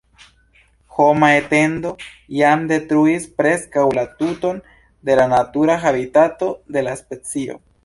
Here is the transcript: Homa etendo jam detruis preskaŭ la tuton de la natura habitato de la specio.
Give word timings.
Homa 0.93 1.27
etendo 1.41 1.91
jam 2.37 2.63
detruis 2.71 3.29
preskaŭ 3.43 3.85
la 3.99 4.07
tuton 4.23 4.65
de 5.11 5.21
la 5.23 5.29
natura 5.37 5.79
habitato 5.87 6.53
de 6.79 6.87
la 6.91 6.99
specio. 7.05 7.63